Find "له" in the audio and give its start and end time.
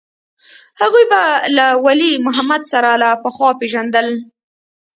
1.57-1.67, 3.03-3.09